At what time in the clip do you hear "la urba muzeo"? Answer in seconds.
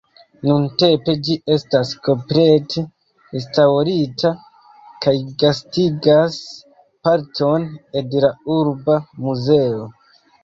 8.27-9.85